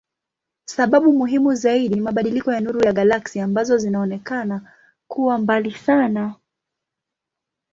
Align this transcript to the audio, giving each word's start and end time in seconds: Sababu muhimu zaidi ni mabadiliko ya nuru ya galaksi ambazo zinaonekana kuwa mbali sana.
Sababu 0.65 1.13
muhimu 1.13 1.55
zaidi 1.55 1.95
ni 1.95 2.01
mabadiliko 2.01 2.51
ya 2.53 2.59
nuru 2.59 2.83
ya 2.85 2.93
galaksi 2.93 3.39
ambazo 3.39 3.77
zinaonekana 3.77 4.73
kuwa 5.07 5.37
mbali 5.37 5.71
sana. 5.71 6.35